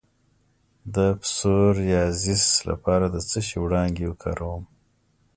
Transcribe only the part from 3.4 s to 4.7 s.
شي وړانګې وکاروم؟